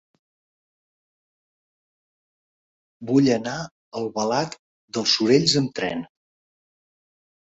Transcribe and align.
Vull 3.09 3.29
anar 3.33 3.53
a 3.65 3.67
Albalat 3.99 4.55
dels 4.97 5.13
Sorells 5.19 5.55
amb 5.63 5.77
tren. 5.81 6.01